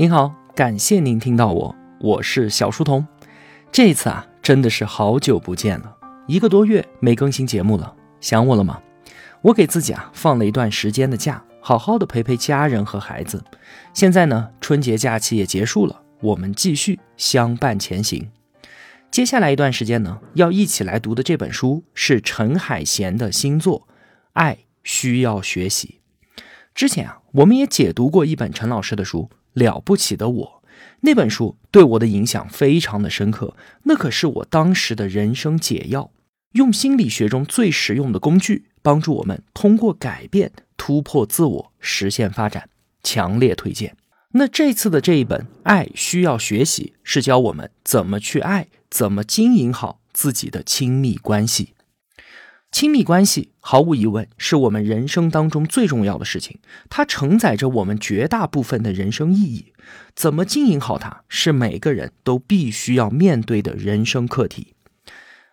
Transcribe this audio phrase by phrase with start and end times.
[0.00, 3.04] 您好，感谢您听到我，我是小书童。
[3.72, 5.96] 这次啊，真的是好久不见了，
[6.28, 8.80] 一个多月没更新节目了，想我了吗？
[9.42, 13.42] 我给自己啊放了一段时间的假，好好的陪陪家人和孩子。
[13.92, 18.30] 现在呢，春节假期也结束了，我们继续相伴前行。
[19.10, 23.80] 接下来一段时间呢，要一起来读的这本书是陈海贤的新作
[24.34, 25.98] 《爱需要学习》。
[26.72, 29.28] 之前啊，我们也解读过一本陈老师的书。
[29.52, 30.62] 了不起的我，
[31.00, 36.10] 那本书对我的影响非常的深刻，那可是我当时的人生解药，
[36.52, 42.68] 用心理学中最实用的工具，帮助我们通过改变突破自我，实现发展，
[43.02, 43.96] 强烈推荐。
[44.32, 51.74] 那这次的这一本《爱需要学习》，是教我们怎么去爱，怎么经营好自己的亲密关系。
[52.70, 56.58] 亲密关系毫无疑问是我们人生当中最重要的事情，
[56.90, 59.72] 它承载着我们绝大部分的人生意义。
[60.14, 64.74] 怎么经营好它，是每个人都必须要面对的人生课题。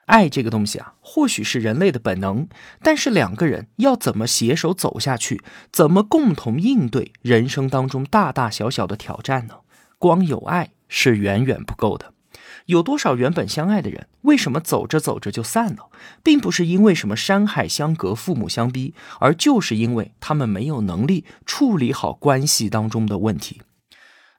[0.05, 2.47] 爱这个东西啊，或许是人类的本能，
[2.83, 5.41] 但是两个人要怎么携手走下去，
[5.71, 9.55] 怎么共同应对人生当中大大小小的挑战呢？
[9.97, 12.13] 光有爱是远远不够的。
[12.65, 15.89] 有多少原本相爱的人，为什么走着走着就散了？
[16.23, 23.61] 并不是因为什么山海相隔、父母相逼，而就是因为他们没有能力处理好关系当中的问题。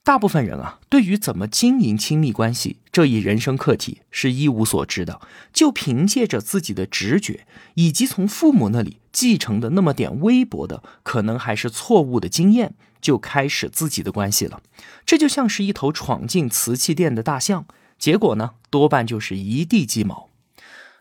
[0.03, 5.21] 大部分人啊，对于怎么经营亲密关系这一人生课题是一无所知的，
[5.53, 14.63] 就凭借着自己的直觉，以及从父母那里继承的那么点微薄的，可能还是错误的经验，就开始自己的关系了。
[15.05, 17.67] 这就像是一头闯进瓷器店的大象。
[17.99, 20.31] 结果呢，多半就是一地鸡毛。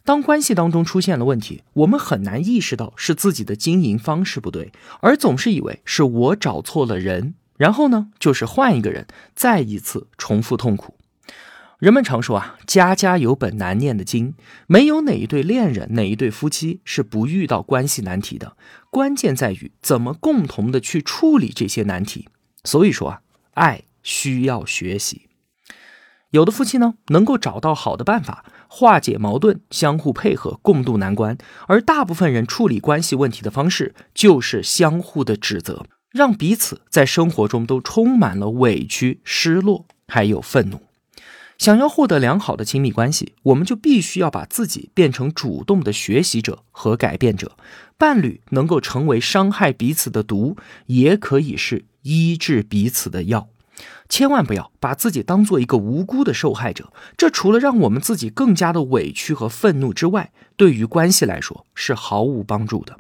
[0.03, 10.95] 当关系当中出现了问题，我们很难意识到是自己的经营方式不对，而总是以为是我找错了人，然后呢，就是换一个人，再一次重复痛苦。
[11.79, 14.35] 人们常说啊，家家有本难念的经，
[14.67, 18.55] 没有哪一对恋人、哪一对夫妻是不遇到关系难题的，
[18.89, 22.29] 关键在于怎么共同的去处理这些难题。
[22.63, 23.21] 所以说啊，
[23.55, 25.23] 爱需要学习。
[26.35, 31.37] 有的夫妻呢，能够找到好的办法化解矛盾，相互配合，共度难关；
[31.67, 40.81] 而大部分人处理关系问题的方式，就是相互的指责，让彼此在生活中都充满了委屈、失落，还有愤怒。
[41.57, 47.55] 想要获得良好的亲密关系，我们就必须要把自己变成主动的学习者和改变者，
[47.97, 50.57] 伴侣能够成为伤害彼此的毒，
[50.87, 53.47] 也可以是医治彼此的药。
[54.07, 62.97] 千万不要把自己当做一个无辜的受害者，这除了让我们自己更加的委屈和愤怒之外，对于关系来说是毫无帮助的。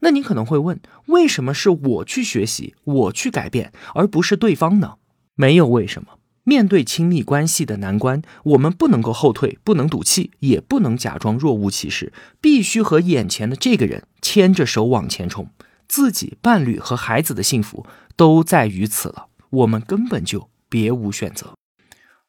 [0.00, 4.94] 那你可能会问，为什么是我去学习，我去改变，而不是对方呢？
[5.34, 6.18] 没有为什么。
[6.44, 15.50] 面对亲密关系的难关，我们不能够后退，不能赌气，也不能假装若无其事，必须和眼前的这个人牵着手往前冲。
[15.88, 17.86] 自己、伴侣和孩子的幸福
[18.16, 19.26] 都在于此了。
[19.50, 21.54] 我们根本就别无选择。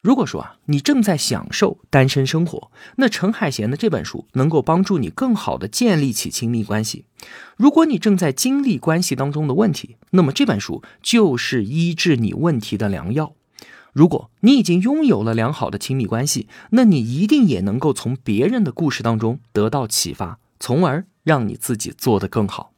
[0.01, 7.03] 如果说啊，你正在享受单身生活，那陈海贤的这本书能够帮助你更好的建立起亲密关系。
[7.57, 13.33] 如果你正在经历关系当中的问题，那么这本书就是医治你问题的良药。
[13.91, 22.71] 如果你已经拥有了良好的亲密关系，那你一定也能够从别人的故事当中得到启发，从而让你自己做得更好。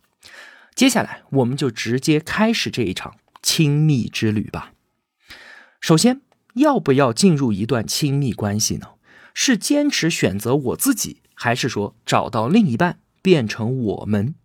[0.73, 3.13] 接下来，我们就直接开始这一场。
[3.41, 4.74] 亲密之旅吧。
[5.79, 6.22] 首先，
[6.56, 8.88] 要不要进入一段亲密关系呢？
[9.34, 14.35] 是坚持选择我自己，还是说找到另一半变成我们？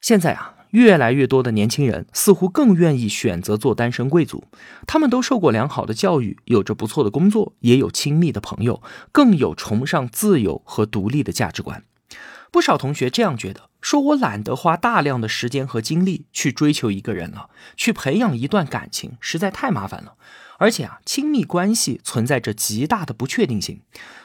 [0.00, 4.44] 现在啊，越来越多的年轻人似乎更愿意选择做单身贵族。
[4.86, 8.82] 他们都受过良好的教育，有着不错的工作，也有亲密的朋友，
[9.12, 11.84] 更有崇尚自由和独立的价值观。
[12.56, 13.68] 不少同学这样觉得。
[13.82, 20.14] 说我懒得花大量的时间和精力去追求一个人了，去培养一段感情，实在太麻烦了。
[20.56, 23.82] 而且啊，亲密关系存在着极大的不确定性。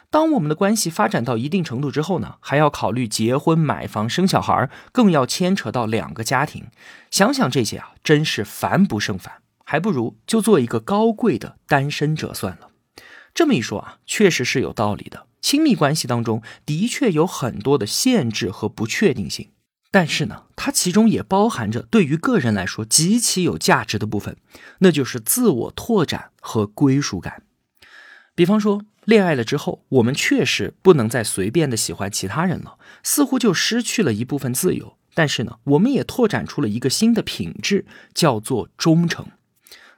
[0.09, 6.67] 当我们的关系发展到一定程度之后呢，还要考虑结婚、买房、生小孩，更要牵扯到两个家庭。
[7.09, 9.41] 想想这些啊，真是烦不胜烦。
[9.65, 12.70] 还不如就做一个高贵的单身者算了。
[13.33, 15.27] 这么一说啊，确实是有道理的。
[15.41, 19.49] 亲密关系当中的确有很多的限制和不确定性，
[19.89, 24.37] 但是呢，它其中也包含着对于个人来说极其有价值的部分，
[24.79, 27.43] 那就是自我拓展和归属感。
[28.35, 34.95] 比方说，恋爱了之后，我们确实不能再随便的喜欢其他人了，似乎就失去了一部分自由。
[35.13, 39.25] 但是呢，我们也拓展出了一个新的品质，叫做忠诚。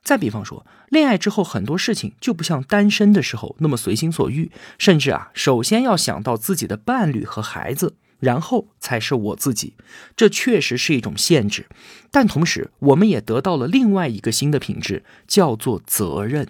[0.04, 9.76] 再比方说，恋爱之后很多事情就不像单身的时候那么随心所欲，甚至啊，首先要想到自己的伴侣和孩子，然后才是我自己。
[10.16, 11.68] 这确实是一种限制，
[12.12, 16.50] 但同时我们也得到了另外一个新的品质，叫做责任。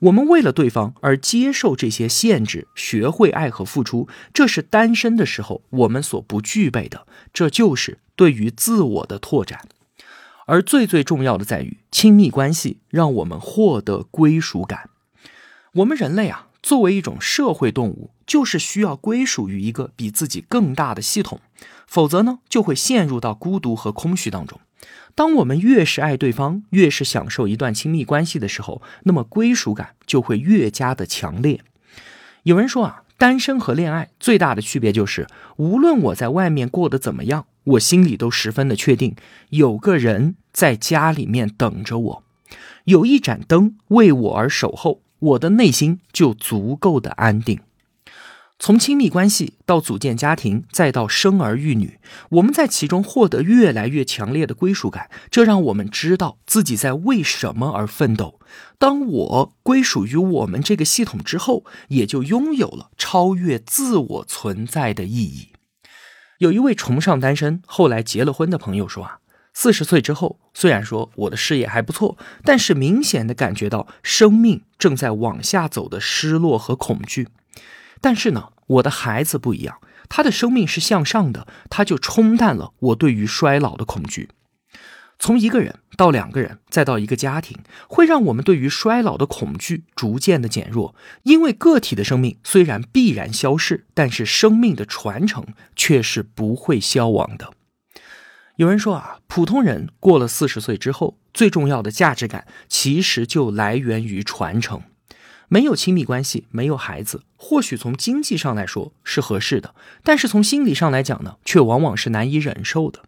[0.00, 7.06] 我们为了对方而接受这些限制，学会爱和付出，这是单身的时候我们所不具备的。
[7.32, 9.66] 这就是对于自我的拓展。
[10.46, 14.88] 而最最重要的在于，亲密关系让我们获得归属感。
[15.74, 21.40] 我们人类啊，作为一种社会动物，就是需要归属于一个比自己更大的系统，
[21.86, 24.60] 否则呢，就会陷入到孤独和空虚当中。
[25.14, 31.60] 当我们越是爱对方，越是享受一段亲密关系的时候，那么归属感就会越加的强烈。
[32.44, 35.26] 有人说啊，单身和恋爱最大的区别就是，
[35.56, 37.46] 无论我在外面过得怎么样。
[37.64, 39.16] 我心里都十分的确定，
[39.48, 42.22] 有个人在家里面等着我，
[42.84, 47.58] 有一盏灯为我而守候，我的内心就足够的安定。
[48.58, 52.00] 从亲密关系到组建家庭，再到生儿育女，
[52.30, 58.40] 我们在其中获得越来越强烈的归属感，这让我们知道自己在为什么而奋斗。
[58.78, 65.50] 当我归属于我们这个系统之后，也就拥有了超越自我存在的意义。
[66.38, 69.18] 有一位崇尚单身，后来结了婚的朋友说啊，
[69.52, 77.28] 四十岁之后，虽然说我的事业还不错，但是明显的感觉到生命正在往下走的失落和恐惧。
[78.00, 79.78] 但是呢，我的孩子不一样，
[80.08, 84.28] 他的生命是向上的，他就冲淡了我对于衰老的恐惧。
[85.18, 87.58] 从一个人到两个人，再到一个家庭，
[87.88, 90.94] 会让我们对于衰老的恐惧逐渐的减弱。
[91.22, 97.52] 因为个体的生命虽然必然消逝，但是生命的传承却是不会消亡的。
[98.56, 104.82] 有人说啊，普通人过了四十岁之后，最重要的价值感其实就来源于传承。
[105.48, 113.02] 没有亲密关系，没有孩子，或许从经济上来说是合适的，但是从心理上来讲呢，却往往是难以忍受的。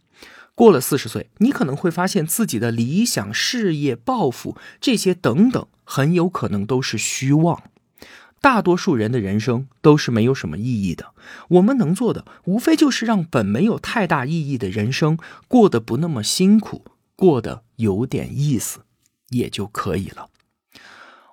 [0.54, 7.62] 过了四十岁，你可能会发现自己的理想、事业、抱负这些等等，很有可能都是虚妄。
[8.40, 11.12] 大多数人的人生都是没有什么意义的。
[11.48, 15.18] 我们能做的，无非就是让本没有太大意义的人生
[15.48, 16.84] 过得不那么辛苦，
[17.16, 18.80] 过得有点意思，
[19.30, 20.28] 也就可以了。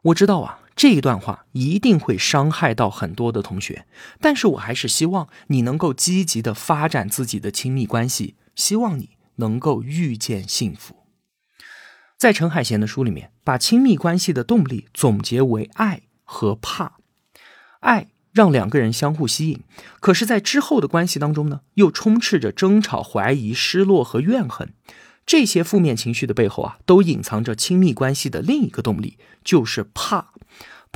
[0.03, 3.86] 我知道啊，这一段话一定会伤害到很多的同学，
[4.19, 9.16] 但是我还是希望你能够积极的发展自己的亲密关系，希望你。
[9.38, 11.07] 能够遇见幸福，
[12.18, 17.00] 在陈海贤的书里面，把亲密关系的动力总结为爱和怕。
[17.81, 19.60] 爱让两个人相互吸引，
[20.00, 24.74] 可是，在之后的关系当中呢，又充斥着争吵、怀疑、失落和怨恨。
[25.25, 30.34] 这些负面情绪的背后啊，都隐藏着亲密关系的另一个动力，就是怕。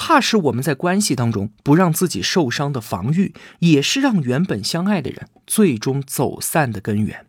[0.01, 7.25] 怕是我们在关系当中不让自己受伤的防御，也是让原本相爱的人最终走散的根源。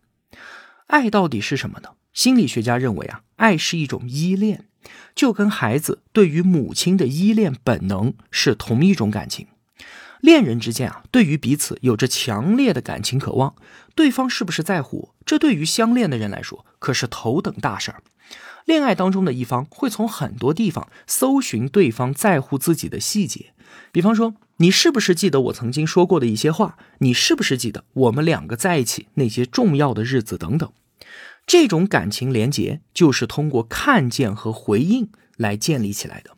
[0.86, 1.90] 爱到底是什么呢？
[2.12, 4.66] 心理学家认为啊，爱是一种依恋，
[5.16, 9.48] 就跟孩子对于母亲的依恋本能是同一种感情。
[10.20, 13.56] 恋人之间啊，对于彼此有着强烈的感情渴望，
[13.96, 18.02] 对方是不是在乎，这对于相恋的人来说可是头等大事儿。
[18.70, 23.52] 恋爱当中的一方会从很多地方搜寻对方在乎自己的细节，
[23.90, 26.76] 比方说，你是不是记得我曾经说过的一些话？
[26.98, 30.70] 你是不是记得我们两个在一起那些重要的日子等等？
[31.44, 36.36] 这种感情连结就是通过看见和回应来建立起来的。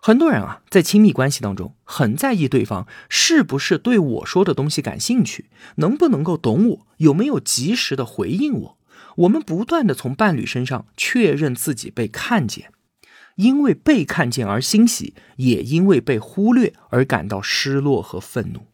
[0.00, 8.78] 很多人啊，在亲密关系当中很在意对方是不是对我说的东西感兴趣，能不能够懂我，有没有及时的回应我。
[9.16, 12.70] 我们不断的从伴侣身上确认自己被看见，
[13.36, 18.66] 因为被看见而欣喜，也因为被忽略而感到失落和愤怒。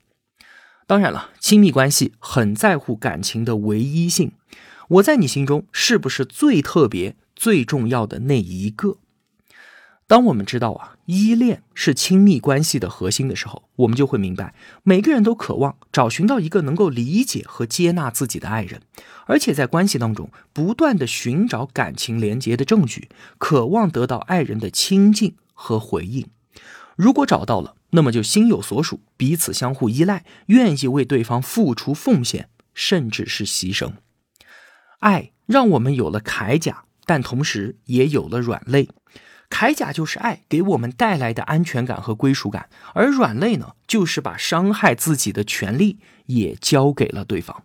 [0.87, 4.33] 当然了，亲密关系很在乎感情的唯一性。
[4.89, 8.97] 我在你心中是不是最特别、最重要的那一个？
[10.09, 18.81] 当我们知道啊，依恋是亲密关系的核心的时候，我们就会明白，每个人都渴望找寻到一个能够理解和接纳自己的爱人，
[19.27, 26.27] 而且在关系当中不断的寻找感情连接的证据，渴望得到爱人的亲近和回应。
[26.97, 33.93] 如果找到了，那么就心有所属，彼此相互依赖，愿意为对方付出奉献，甚至是牺牲。
[35.01, 38.89] 爱让我们有了铠甲，但同时也有了软肋。
[39.51, 47.65] 铠甲就是爱给我们带来的安全感和归属感，而软肋呢，就是把伤害自己的权利也交给了对方。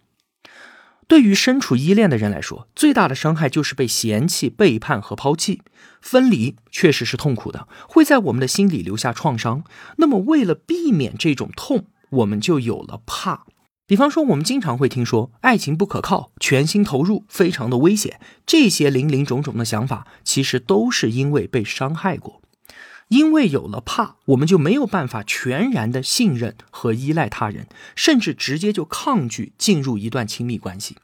[1.06, 5.62] 对于身处依恋的人来说，最大的伤害就是被嫌弃、背叛和抛弃。
[6.02, 9.64] 分离确实是痛苦的，会在我们的心里留下创伤。
[9.98, 13.46] 那么，为了避免这种痛，我们就有了怕。
[13.94, 18.20] 比方说，我们经常会听说爱情不可靠，全心投入非常的危险。
[18.44, 22.42] 这些林林种种的想法，其实都是因为被伤害过。
[23.10, 30.98] 因为有了怕，我们就没有办法全然的信任和依赖他人，甚至直接就抗拒进入一段亲密关系。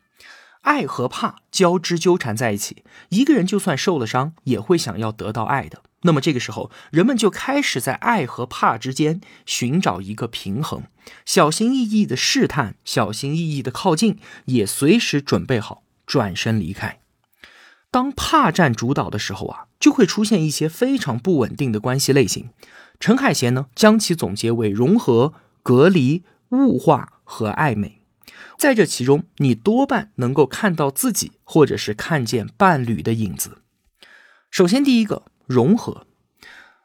[0.62, 5.84] 爱和怕交织纠缠在一起，一个人就算受了伤，也会想要得到爱的。
[6.03, 10.84] 那么这个时候，人们就开始在爱和怕之间寻找一个平衡，
[11.25, 17.00] 小心翼翼的试探，小心翼翼的靠近，也随时准备好转身离开。
[17.91, 22.50] 当怕占主导的时候啊，就会出现一些非常不稳定的关系类型。
[23.00, 28.03] 陈海贤呢，将其总结为融合、隔离、物化和暧昧。
[28.58, 33.63] 在这其中，你多半能够看到自己，或者是看见伴侣的影子。
[34.51, 36.06] 首先，第一个融合，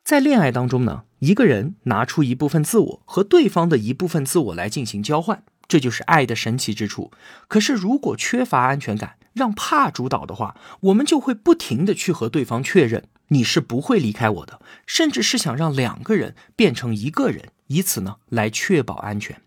[0.02, 7.10] 在恋爱当中呢，一个人拿出一部分自我和对方的一部分自我来进行交换，这就是爱的神奇之处。
[7.46, 19.42] 可是，如果缺乏安全感，让怕主导的话，我们就会不停的去和对方确认你是不会离开我的，甚至是想让两个人变成一个人，以此呢来确保安全。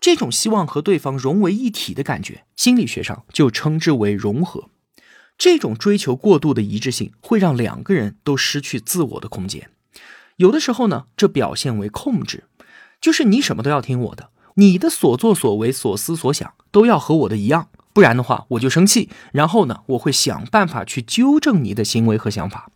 [0.00, 4.70] 这种希望和对方融为一体的感觉，心理学上就称之为融合。
[5.38, 9.70] 这种追求过度的一致性，会让两个人都失去自我的空间。
[10.36, 12.44] 有的时候呢，这表现为控制，
[13.00, 17.68] 就是你什么都要听我的，你的所作所为、所思所想都要和我的一样。
[17.92, 22.70] 不然的话，我就生气，然后呢，我会想办法去纠正你的行为和想法。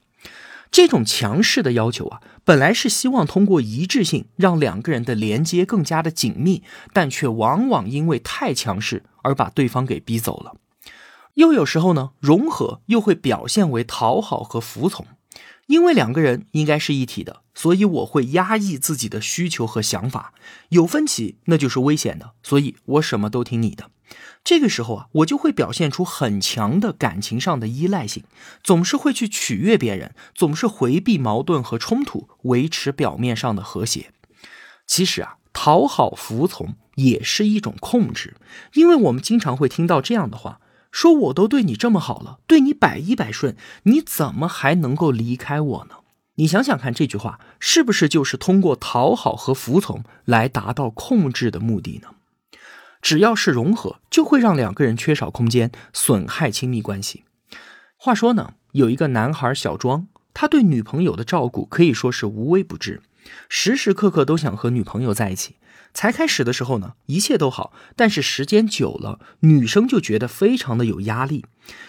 [0.71, 10.55] 这种强势的要求啊，本来是希望通过一致性让两个人的连接更加的紧密，但却往往因为太强势而把对方给逼走了。
[11.35, 15.07] 又有时候呢，融合又会表现为讨好和服从，
[15.67, 20.35] 因为两个人应该是一体的，所以我会压抑自己的需求和想法。
[20.69, 23.91] 有分歧那就是危险的，所以我什么都听你的。
[24.45, 28.25] 这个时候啊，我就会表现出很强的感情上的依赖性，
[28.63, 34.13] 总是会去取悦别人，总是回避矛盾和冲突，维持表面上的和谐。
[34.87, 38.37] 其实啊，讨好服从也是一种控制，
[38.75, 40.61] 因为我们经常会听到这样的话：
[40.93, 45.97] 说我都对你这么好了，对你百依百顺，你怎么还能够离开我呢？
[46.37, 52.11] 你想想看，这句话是不是就是通过讨好和服从来达到控制的目的呢？
[53.01, 57.25] 只要是融合，就会让两个人缺少空间，损害亲密关系。
[57.97, 63.03] 话说呢，有一个男孩小庄，他对女朋友的照顾可以说是无微不至，
[63.49, 65.57] 时时刻刻都想和女朋友在一起。
[65.95, 71.45] 才开始的时候呢，一切都好，但是时间久了，女生就觉得非常的有压力，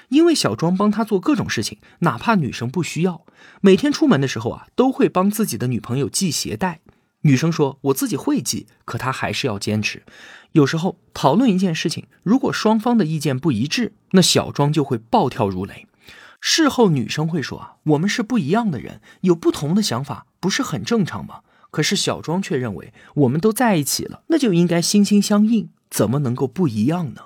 [0.09, 3.25] 因为小庄帮他做各种事情，哪怕女生不需要，
[3.61, 6.81] 每天出门的时候啊，都会帮自己的女朋友系鞋带。
[7.25, 10.03] 女生说：“我自己会系，可她还是要坚持。
[10.51, 15.87] 有时候讨论一件事情，如果双方的意见不一致，那小庄就会暴跳如雷。
[16.41, 21.39] 事后女生会说：‘啊，我们是不一样的人，有不同的想法，不是很正常吗？’
[21.73, 27.23] 可是小庄却认为，我们都在一起了，那就应该心心相印，怎么能够不一样呢？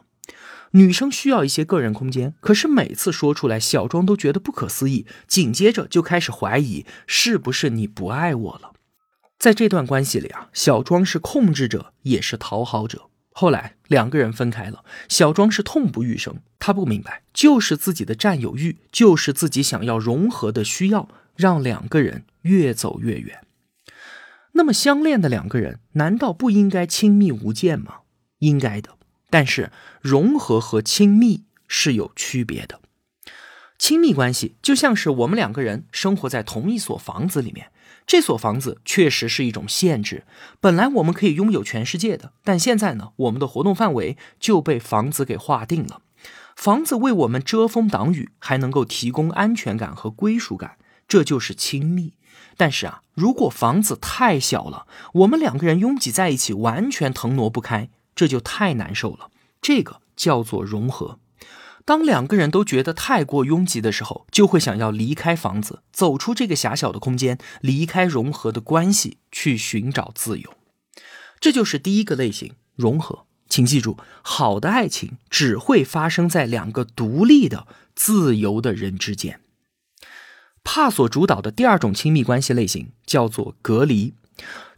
[0.72, 8.72] 女生需要一些个人空间，可是每次说出来，小庄都觉得不可思议，紧接着就开始怀疑，是不是你不爱我了？”
[9.38, 13.10] 在这段关系里啊，小庄是控制者，也是讨好者。
[13.34, 16.38] 后来两个人分开了，小庄是痛不欲生。
[16.58, 23.42] 他不明白，就是自己的占有欲，就是自己想要融合的需要，让两个人越走越远。
[24.58, 28.00] 那么相恋的两个人，难道不应该亲密无间吗？
[28.40, 28.98] 应该的。
[29.30, 29.72] 但是
[30.02, 32.82] 融合和亲密是有区别的。
[33.78, 37.72] 亲密关系就像是我们两个人生活在同一所房子里面。
[38.08, 40.24] 这所房子确实是一种限制。
[40.60, 46.02] 本来我们可以拥有全世界的，但现在呢，我们的活动范围就被房子给划定了。
[46.56, 52.14] 房子为我们遮风挡雨，还能够提供安全感和归属感，这就是亲密。
[52.58, 59.30] 但是啊，如果房子太小了，我们两个人拥挤在一起，完全腾挪不开，这就太难受了。
[59.62, 61.20] 这个叫做融合。
[61.86, 70.54] 当两个人都觉得太过拥挤的时候，就会想要离开房子，走出这个狭小的空间，离开融合的关系，去寻找自由。
[71.40, 73.26] 这就是第一个类型融合。
[73.48, 79.40] 请记住，好的爱情只会发生在两个独立的、自由的人之间。
[80.70, 84.14] 怕所主导的第二种亲密关系类型叫做隔离。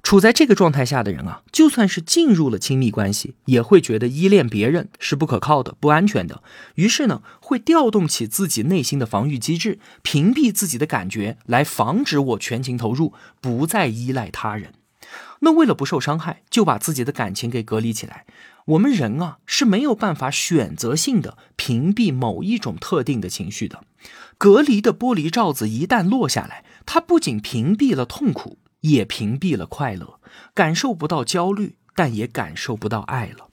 [0.04, 6.44] 处在这个状态下的人啊，就算是进入了亲密关系，也会觉得依恋别人是不可靠的、不安全的。
[6.76, 14.76] 于是呢，会调动起自己内心的防御机制，屏蔽自己的感觉，来防止我全情投入，不再依赖他人。
[15.40, 18.26] 那为了不受伤害，就把自己的感情给隔离起来。
[18.70, 23.84] 我们人啊是没有办法选择性的屏蔽某一种特定的情绪的。
[24.38, 28.60] 隔离的玻璃罩子一旦落下来，它不仅屏蔽了痛苦。
[28.82, 30.22] 也屏蔽了快乐，
[30.54, 33.50] 感受不到焦虑，但也感受不到爱了。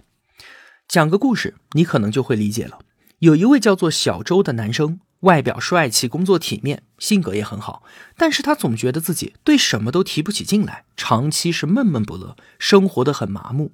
[0.86, 2.78] 讲个故事，你可能就会理解了。
[3.18, 7.82] 有一位叫做小周的男生，外表帅气，工作体面，性格也很好，
[8.16, 13.72] 但是他总觉得自己对什么都提不起劲来，长期是闷闷不乐，生活的很麻木。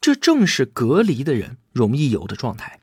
[0.00, 2.80] 这正是隔离的人容易有的状态。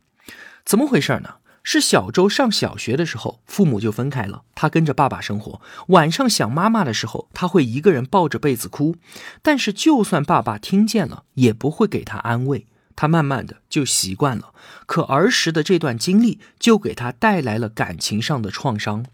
[0.65, 1.35] 怎么回事呢？
[1.63, 4.43] 是小周上小学的时候，父母就分开了。
[4.55, 8.95] 他跟着爸爸生活，晚上想妈妈的时候，他会一个人抱着被子哭。
[9.41, 12.67] 但是，就算爸爸听见了，也不会给他安慰。
[12.95, 14.53] 他慢慢的就习惯了。
[14.85, 19.05] 可儿时的这段经历，就给他带来了感情上的创伤。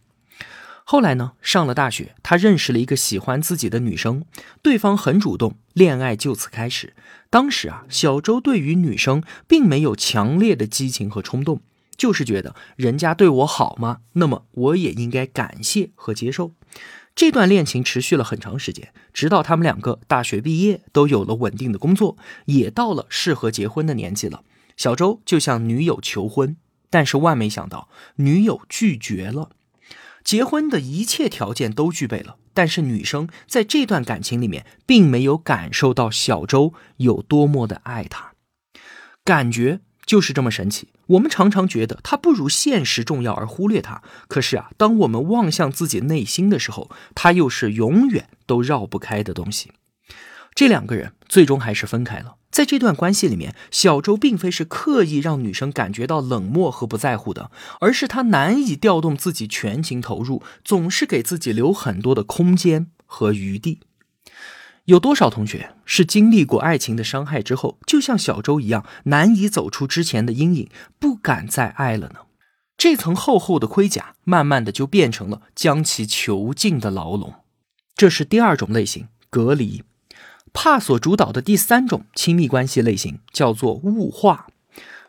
[0.85, 4.25] 后来呢，上了大学，他认识了一个喜欢自己的女生，
[4.61, 6.93] 对方很主动，恋爱就此开始。
[7.29, 11.61] 当时啊，小周对于女生并没有强烈的激情和冲动。
[11.95, 13.99] 就是觉得人家对我好吗？
[14.13, 16.53] 那么我也应该感谢和接受。
[17.15, 24.43] 这段恋情持续了很长时间，直到他们两个大学毕业，都有了稳定的工作，也到了适合结婚的年纪了。
[24.75, 26.57] 小周就向女友求婚，
[26.89, 29.51] 但是万没想到，女友拒绝了。
[30.23, 38.33] 结婚的一切条件都具备了，但是女生在这段感情里面，并没有感受到小周有多么的爱她，
[39.23, 39.81] 感觉。
[40.05, 40.89] 就是这么神奇。
[41.07, 49.71] 我们常常觉得它不如现实重要而忽略它，可是啊，当我们望向自己内心的时候，它又是永远都绕不开的东西。
[50.53, 52.35] 这两个人最终还是分开了。
[52.53, 63.79] 在这段关系里面，小周并非是刻意让女生感觉到冷漠和不在乎的，而是他难以调动自己全情投入，总是给自己留很多的空间和余地。
[64.85, 72.19] 有多少同学是经历过爱情的伤害之后，就像小周一样，难以走出之前的阴影，不敢再爱了呢？
[72.77, 77.33] 这层厚厚的盔甲，慢慢的就变成了将其囚禁的牢笼。
[77.95, 79.81] 这是第二种类型，隔离。
[80.53, 84.47] 怕所主导的第三种亲密关系类型叫做物化。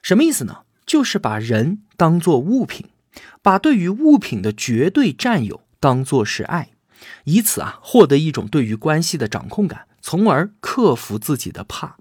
[0.02, 0.62] 什么意思呢？
[0.85, 2.87] 就是把人当做物品，
[3.40, 6.70] 把对于物品的绝对占有当做是爱。
[7.24, 11.96] 以此啊，获得一种对于关系的掌控感，从而克服自己的怕。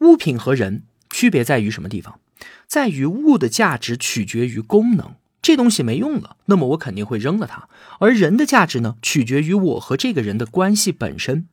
[0.00, 2.20] 物品和人区别在于什么地方？
[2.66, 11.46] 在于物的价值取决于功能，这东西没用了，那么我肯定会扔了它；而人的价值呢，取决于我和这个人的关系本身。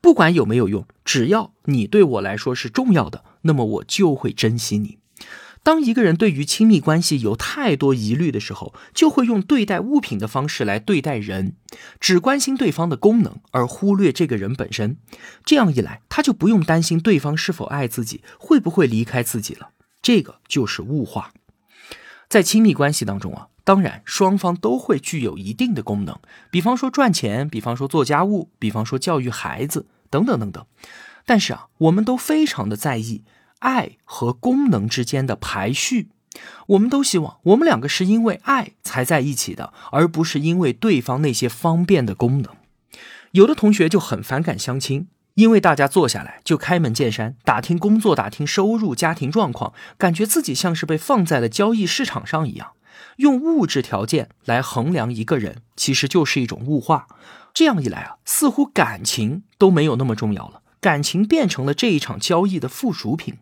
[0.00, 4.98] 不管有没有用，只要你对我来说是重要的，那么我就会珍惜你。
[5.64, 11.54] 当一个人对于亲密关系有太多疑虑的时候，就会用对待物品的方式来对待人，
[12.00, 14.96] 只关心对方的功能，而忽略这个人本身。
[15.44, 19.70] 这样一来，他就不用担心对方是否爱自己，会不会离开自己了。
[20.00, 21.32] 这个就是物化。
[22.32, 26.18] 在亲密关系当中啊，当然双方都会具有一定的功能，
[26.50, 30.64] 比方说赚钱，比方说做家务，比方说教育孩子，等等等等。
[31.26, 33.24] 但是啊，我们都非常的在意。
[33.58, 36.08] 爱和功能之间的排序，
[36.68, 42.56] 我们都希望我们两个是因为爱才在一起的，而不是因为对方那些方便的功能。
[43.32, 52.72] 有的同学就很反感相亲，因为大家坐下来就开门见山，打听工作、打听收入、家庭状况，感觉自己像是被放在了交易市场上一样。
[53.16, 57.06] 用物质条件来衡量一个人，其实就是一种物化。
[57.54, 63.38] 这样一来啊，似乎感情都没有那么重要了，感情变成了这一场交易的附属品。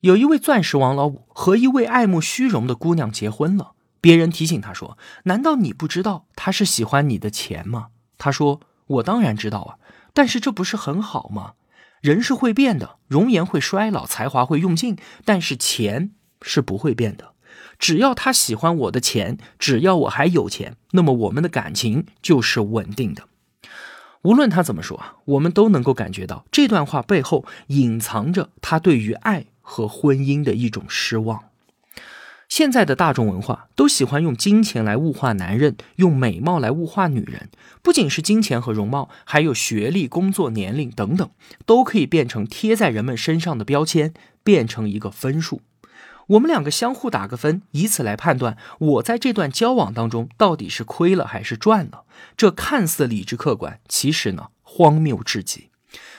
[0.00, 3.72] 有一位钻石王老五和一位爱慕虚荣的姑娘结婚了。
[4.00, 9.76] 别人提醒他说：“难道你不知道他是喜欢你的钱吗？”他说：“我当然知道啊，
[10.12, 11.52] 但是这不是很好吗？
[12.00, 17.32] 人是会变的，容颜会衰老，才华会用尽，但是钱是不会变的。
[17.78, 23.24] 只要他喜欢我的钱，只要我还有钱，那么我们的感情就是稳定的。
[24.22, 31.49] 无论他怎么说啊，我们都能够感觉到这段话背后隐藏着他对于爱。”和婚姻的一种失望。
[32.60, 37.48] 现在的大众文化都喜欢用金钱来物化男人，用美貌来物化女人。
[37.80, 41.30] 不仅是金钱和容貌，还有学历、工作、年龄等等，
[41.64, 44.12] 都可以变成贴在人们身上的标签，
[44.44, 45.62] 变成一个分数。
[46.26, 52.02] 我们两个相互打个分，以此来判断我在这段交往当中到底是亏了还是赚了。
[52.36, 55.70] 这看似理智客观，其实呢荒谬至极。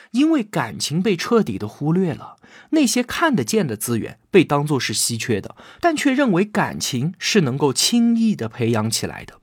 [0.09, 2.37] 因为感情被彻底的忽略了，
[2.71, 9.39] 那些看得见的资源被当作是稀缺的，但却认为感情是能够轻易的培养起来的，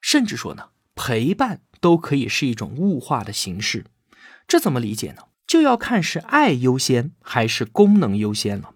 [0.00, 3.84] 甚至说呢，陪伴都可以是一种物化的形式。
[4.46, 5.22] 这怎么理解呢？
[5.46, 8.74] 就要看是爱优先还是功能优先了。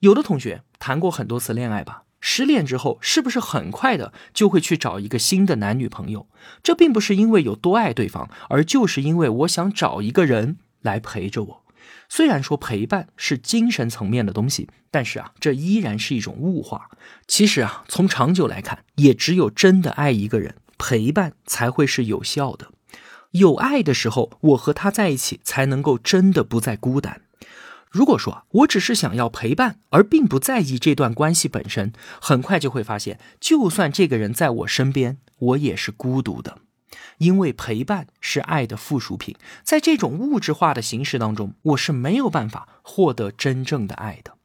[0.00, 2.02] 有的同学谈过很多次恋爱吧。
[2.26, 6.26] 失恋之后，是不是很快的就会去找一个新的男女朋友？
[6.62, 11.63] 这并不是因为有多爱对方，而就是因为我想找一个人来陪着我。
[12.08, 16.90] 虽然说陪伴是精神层面的东西，但是啊，这依然是一种物化。
[17.26, 22.70] 其实啊，从长久来看，也只有真的爱一个人，陪伴才会是有效的。
[23.32, 27.22] 有爱的时候，我和他在一起，才能够真的不再孤单。
[27.90, 36.58] 如果说我只是想要陪伴，而并不在意这段关系本身，很快就会发现，就算这个人在我身边，我也是孤独的，
[37.18, 44.36] 因为陪伴是爱的附属品，在这种物质化的形式当中，我是没有办法获得真正的爱的。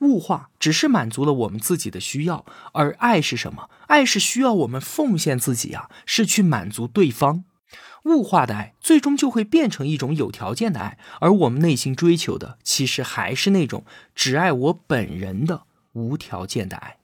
[0.00, 3.68] 物化只是满足了我们自己的需要，而爱是什么？
[3.88, 7.44] 爱是需要我们奉献自己啊，是去满足对方。
[8.04, 16.99] 物化的爱最终就会变成一种有条件的爱，而我们内心追求的其实还是那种只爱我本人的无条件的爱。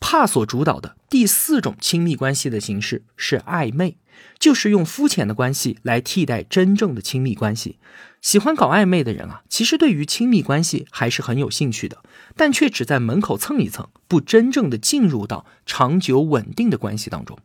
[0.00, 3.96] 怕所主导的第四种亲密关系的形式是暧昧，
[4.38, 7.78] 就是用肤浅的关系来替代真正的亲密关系。
[8.20, 12.02] 喜欢搞暧昧的人啊，其实对于亲密关系还是很有兴趣的，
[12.34, 17.38] 但却只在门口蹭一蹭，不真正的进入到长久稳定的关系当中。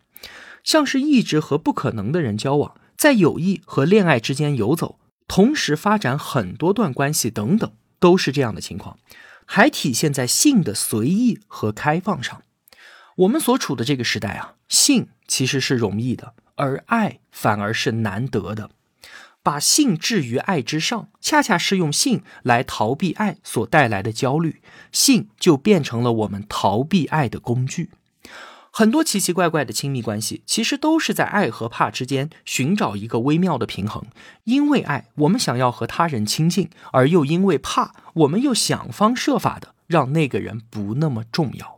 [0.64, 8.98] 像是一直和不可能的人交往，在友谊和恋爱之间游走，同时发展很多段关系等等，都是这样的情况，
[9.46, 12.42] 还体现在性的随意和开放上。
[13.16, 18.70] 我们所处的这个时代啊，性其实是容易的，而爱反而是难得的。
[19.42, 27.92] 把性置于爱之上，恰恰是用性来逃避爱所带来的焦虑，性就变成了我们逃避爱的工具。
[28.72, 34.04] 很多奇奇怪怪的亲密关系，其实都是在爱和怕之间寻找一个微妙的平衡。
[34.44, 41.75] 因为爱，我们想要和他人亲近；而又因为怕，我们又想方设法的让那个人不那么重要。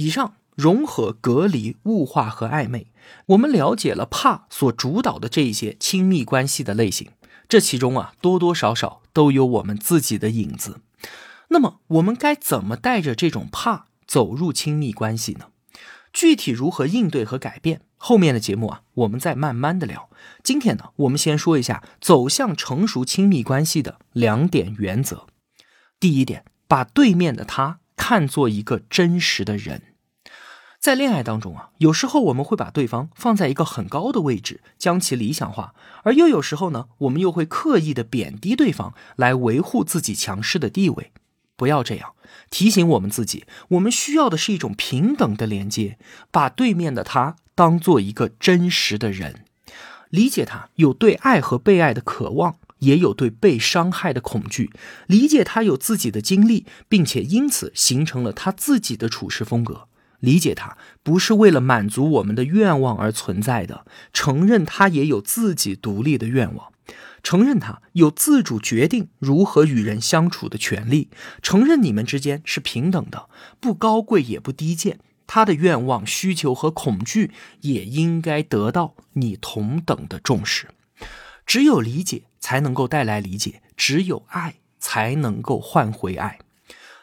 [0.00, 2.86] 以上融合、隔离、物化和暧昧，
[3.26, 7.10] 我们了解了怕所主导的这一些亲密关系的类型。
[7.46, 10.80] 这其中啊，多多少少都有我们自己的影子。
[11.48, 15.48] 那么，我们该怎么带着这种怕走入亲密关系呢？
[16.14, 20.08] 具体如何应对和改变，后面的节目啊，我们再慢慢的聊。
[20.42, 25.26] 今天呢，我们先说一下走向成熟亲密关系的两点原则。
[25.98, 29.82] 第一点，把对面的他看作一个真实的人。
[30.80, 41.12] 在恋爱当中啊，有时候我们会把对方放在一个很高的位置，将其理想化；而又有时候呢，我们又会刻意的贬低对方，来维护自己强势的地位。
[41.54, 42.14] 不要这样。
[42.48, 45.98] 提醒我们自己，我们需要的是一种平等的连接，
[46.30, 49.44] 把对面的他当做一个真实的人，
[50.08, 54.70] 理解他有对爱和被爱的渴望，也有对被伤害的恐惧，
[55.06, 59.88] 理解他有自己的经历，并且因此形成了他自己的处事风格，
[60.20, 66.72] 理解他不是为了满足我们的愿望而存在的，承认他也有自己独立的愿望。
[67.22, 71.10] 承认他有自主决定如何与人相处的权利，
[71.42, 73.28] 承认你们之间是平等的，
[73.60, 74.98] 不高贵也不低贱。
[75.26, 77.30] 他的愿望、需求和恐惧
[77.60, 80.68] 也应该得到你同等的重视。
[81.46, 86.38] 只有理解才能够带来理解，只有爱才能够换回爱。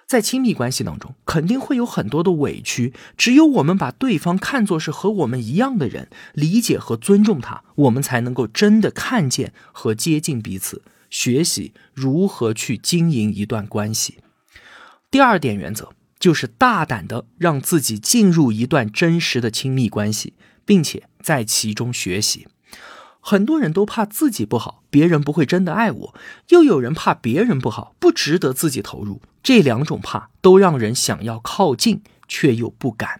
[0.08, 2.93] 在亲密关系当中，肯定会有很多的委屈。
[3.17, 14.20] 只有我们把对方看作是和我们一样的人，理解和尊重他，我们才能够真的看见和接近彼此，学习如何去经营一段关系。
[15.12, 20.34] 第二点原则就是大胆的让自己进入一段真实的亲密关系，
[20.65, 22.48] 并且在其中学习。
[23.30, 26.13] 很多人都怕自己不好，别人不会真的爱我；
[26.48, 29.22] 又有人怕别人不好，不值得自己投入。
[29.44, 33.20] 这两种怕都让人想要靠近，却又不敢。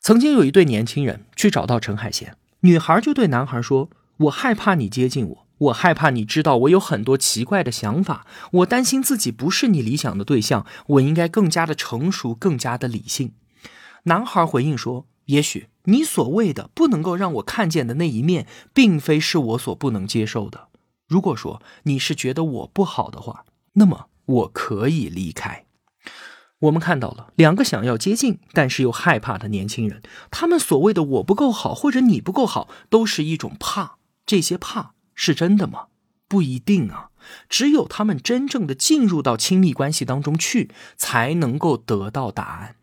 [0.00, 3.90] 曾经有一对年轻人去找到陈海贤，女孩就对男孩说
[4.26, 13.30] ：“我害怕你接近我，我害怕你知道我有很多奇怪的想法，我担心自己不是你理想的对象，我应该更加的成熟，更加的理性。”
[14.02, 20.68] 男孩回应说：“也许。”你所谓的不能够让我看见的那一面，并非是我所不能接受的。
[21.08, 23.44] 如果说你是觉得我不好的话，
[23.74, 25.64] 那么我可以离开。
[26.60, 33.98] 我们看到了两个想要接近，但是又害怕的年轻人，他们所谓的我不够好，或者你不够好，都是一种怕。
[34.24, 35.88] 这些怕是真的吗？
[36.26, 37.10] 不一定啊。
[37.48, 42.76] 只有他们真正的进入到亲密关系当中去，才能够得到答案。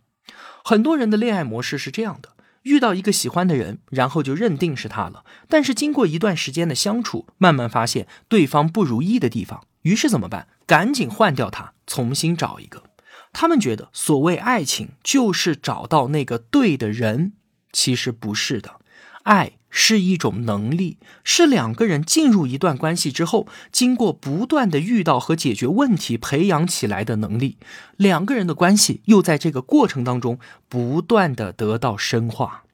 [0.64, 2.33] 很多人的恋爱模式是这样的：
[2.64, 5.24] 遇到一个喜欢的人，然后就认定是他了。
[5.48, 10.48] 但是经过一段时间的相处，慢慢发现对方不如意的地方，于是怎么办？
[10.66, 12.84] 赶紧换掉他，重新找一个。
[13.32, 17.34] 他们觉得所谓爱情就是找到那个对的人，
[17.72, 18.80] 其实不是的。
[19.24, 27.58] 爱是一种能力，是两个人进入一段关系之后，经过不断的遇到和解决问题培养起来的能力。
[27.98, 30.38] 两个人的关系又在这个过程当中
[30.70, 32.66] 不断的得到深化。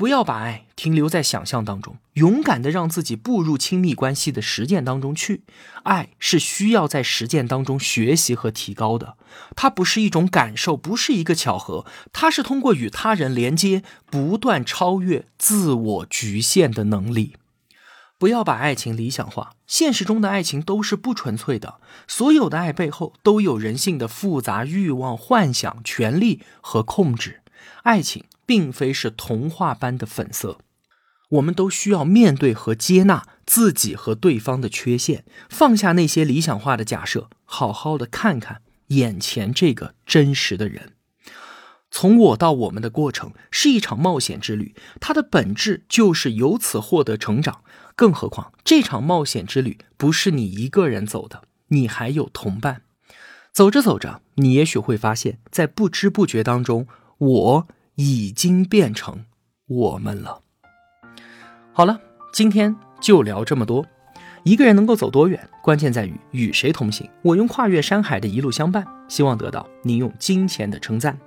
[0.00, 5.42] 不要把爱停留在想象当中，勇敢的让自己步入亲密关系的实践当中去。
[5.82, 9.18] 爱是需要在实践当中学习和提高的，
[9.54, 11.84] 它不是一种感受，不是一个巧合，
[12.14, 17.34] 它是通过与他人连接，不断超越自我局限的能力。
[18.16, 21.74] 不要把爱情理想化，现实中的爱情都是不纯粹的，
[22.08, 27.42] 所有的爱背后都有人性的复杂欲望、幻想、权利和控制。
[27.82, 28.24] 爱情。
[28.50, 30.58] 并非是童话般的粉色，
[31.28, 40.94] 我们都需要面对和接纳自己和对方的缺陷，放下那些理想化的假设，好好的看看眼前这个真实的人。
[41.92, 47.62] 从我到我们的过程是一场冒险之旅，它的本质就是由此获得成长。
[47.94, 52.82] 更何况这场冒险之旅不是你一个人走的，你还有同伴。
[53.52, 57.68] 走着走着，你也许会发现，在不知不觉当中，我。
[58.02, 59.26] 已经变成
[59.66, 60.40] 我们了。
[61.70, 62.00] 好了，
[62.32, 63.84] 今天就聊这么多。
[64.42, 67.06] 一个人能够走多远，关键在于与谁同行。
[67.20, 71.18] 我用跨越山海的一路相伴，希望得到您用金钱的称赞。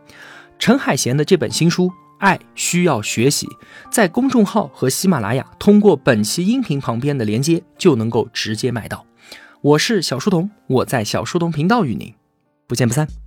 [0.58, 3.46] 陈海贤的这本新书《爱需要学习》，
[3.92, 9.06] 在公众号和喜马拉雅通过本期音频旁边的连接就能够直接买到。
[9.62, 12.12] 我是小书童，我在小书童频道与您
[12.66, 13.23] 不见不散。